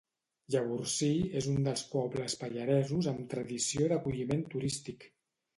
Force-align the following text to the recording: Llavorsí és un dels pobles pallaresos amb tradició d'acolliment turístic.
Llavorsí 0.53 1.09
és 1.41 1.49
un 1.51 1.59
dels 1.67 1.83
pobles 1.91 2.37
pallaresos 2.45 3.13
amb 3.13 3.23
tradició 3.35 3.93
d'acolliment 3.93 4.43
turístic. 4.57 5.11